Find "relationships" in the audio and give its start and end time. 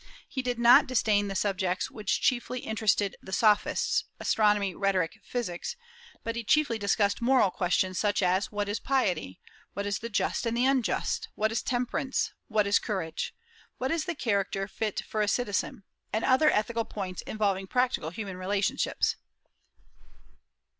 18.37-19.17